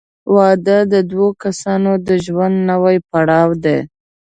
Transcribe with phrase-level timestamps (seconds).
[0.35, 3.79] •واده د دوه کسانو د ژوند نوی پړاو دی.